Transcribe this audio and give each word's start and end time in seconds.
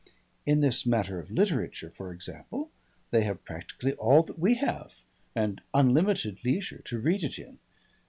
In 0.47 0.61
this 0.61 0.83
matter 0.83 1.19
of 1.19 1.29
literature, 1.29 1.91
for 1.95 2.11
example, 2.11 2.71
they 3.11 3.21
have 3.21 3.45
practically 3.45 3.93
all 3.93 4.23
that 4.23 4.39
we 4.39 4.55
have, 4.55 4.95
and 5.35 5.61
unlimited 5.75 6.43
leisure 6.43 6.81
to 6.85 6.97
read 6.99 7.23
it 7.23 7.37
in. 7.37 7.59